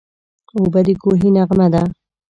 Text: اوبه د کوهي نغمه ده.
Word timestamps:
اوبه 0.57 0.81
د 0.85 0.87
کوهي 1.01 1.29
نغمه 1.35 1.67
ده. 1.73 1.81